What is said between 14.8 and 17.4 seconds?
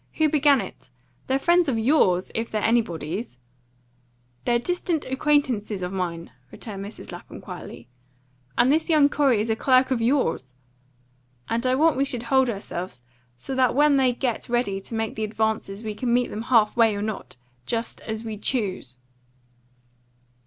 to make the advances we can meet them half way or not,